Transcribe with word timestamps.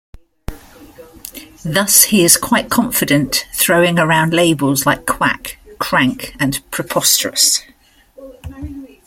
Thus 1.63 2.05
he 2.05 2.23
is 2.25 2.35
quite 2.35 2.71
confident 2.71 3.45
throwing 3.53 3.99
around 3.99 4.33
labels 4.33 4.83
like 4.83 5.05
"quack", 5.05 5.59
"crank" 5.77 6.35
and 6.39 6.59
"preposterous". 6.71 7.61